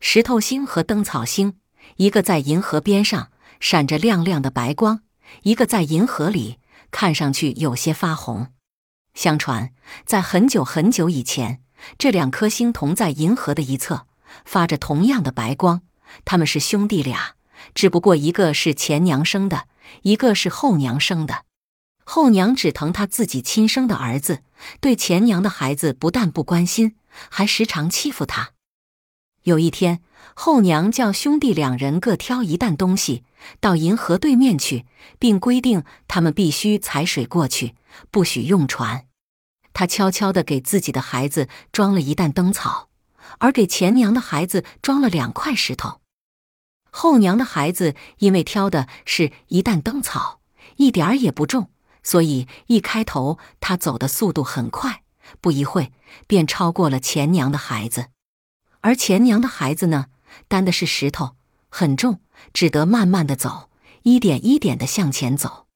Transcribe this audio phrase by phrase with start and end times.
[0.00, 1.54] 石头星和灯草星，
[1.96, 5.00] 一个在银河边上，闪着亮亮的白光；
[5.42, 6.58] 一个在银河里，
[6.90, 8.52] 看上去有些发红。
[9.14, 9.72] 相传，
[10.06, 11.60] 在很久很久以前，
[11.98, 14.06] 这两颗星同在银河的一侧，
[14.44, 15.82] 发着同样的白光。
[16.24, 17.34] 他们是兄弟俩，
[17.74, 19.66] 只不过一个是前娘生的，
[20.02, 21.44] 一个是后娘生的。
[22.04, 24.42] 后娘只疼她自己亲生的儿子，
[24.80, 26.94] 对前娘的孩子不但不关心，
[27.28, 28.52] 还时常欺负他。
[29.44, 30.00] 有一天，
[30.34, 33.24] 后娘叫兄弟两人各挑一担东西
[33.60, 34.84] 到银河对面去，
[35.18, 37.74] 并规定他们必须踩水过去，
[38.10, 39.06] 不许用船。
[39.72, 42.88] 他悄悄地给自己的孩子装了一担灯草，
[43.38, 46.00] 而给前娘的孩子装了两块石头。
[46.90, 50.40] 后娘的孩子因为挑的是一担灯草，
[50.76, 51.70] 一点儿也不重。
[52.02, 55.02] 所以一开头，他走的速度很快，
[55.40, 55.92] 不一会
[56.26, 58.06] 便超过了前娘的孩子。
[58.88, 60.06] 而前娘的孩子呢，
[60.48, 61.36] 担的是石头，
[61.68, 62.22] 很重，
[62.54, 63.68] 只得慢慢的走，
[64.04, 65.66] 一点一点的向前走。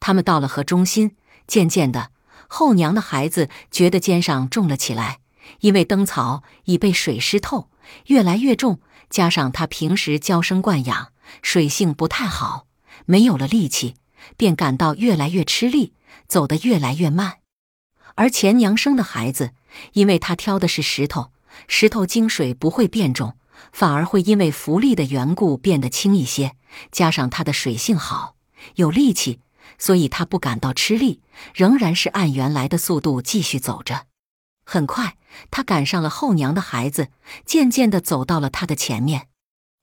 [0.00, 1.14] 他们到了河中心，
[1.46, 2.10] 渐渐的，
[2.48, 5.18] 后娘的孩子觉得肩上重了起来，
[5.60, 7.68] 因为灯草已被水湿透，
[8.06, 12.66] 越来越重，加上他平时娇生惯养，水性不太好，
[13.04, 13.96] 没有了力气。
[14.38, 15.92] 便感到越来越吃力，
[16.26, 17.40] 走得越来越慢。
[18.14, 19.50] 而前娘生的孩子，
[19.92, 21.31] 因为他挑的是石头，
[21.68, 23.36] 石头经水不会变重，
[23.72, 26.56] 反而会因为浮力的缘故变得轻一些。
[26.90, 28.36] 加上它的水性好，
[28.76, 29.40] 有力气，
[29.78, 31.20] 所以它不感到吃力，
[31.54, 34.06] 仍然是按原来的速度继续走着。
[34.64, 35.16] 很快，
[35.50, 37.08] 他赶上了后娘的孩子，
[37.44, 39.28] 渐渐地走到了他的前面。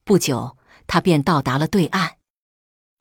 [0.05, 2.13] 不久，他便到达了对岸。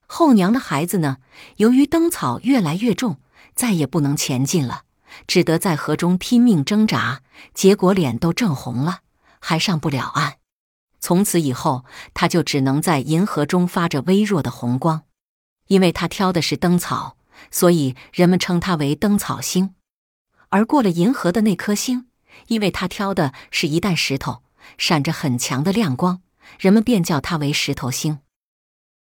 [0.07, 1.19] 后娘的孩子呢？
[1.57, 3.21] 由于灯草越来越重，
[3.55, 4.83] 再也不能前进了，
[5.27, 7.23] 只得在河中拼命挣扎，
[7.55, 9.01] 结果脸都挣红了，
[9.41, 10.35] 还上不了岸。
[11.01, 15.03] 从此以后，他就只能在银河中发着微弱的红光。
[15.69, 17.17] 因为他挑的是灯草，
[17.51, 19.75] 所以人们称他为灯草星。
[20.49, 22.09] 而过了银河的那颗星，
[22.47, 24.43] 因为他挑的是一担石头，
[24.79, 26.23] 闪着很强的亮光，
[26.59, 28.21] 人们便叫它为石头星。